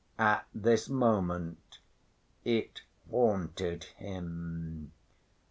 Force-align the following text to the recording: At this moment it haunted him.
At 0.17 0.47
this 0.51 0.89
moment 0.89 1.77
it 2.43 2.81
haunted 3.11 3.83
him. 3.83 4.93